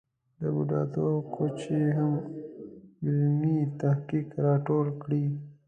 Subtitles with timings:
[0.39, 2.13] د بوډاتوب کوچ یې هم
[3.05, 5.25] علمي تحقیق را ټول کړی.